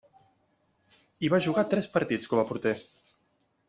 [1.21, 2.77] Hi va jugar tres partits com a porter.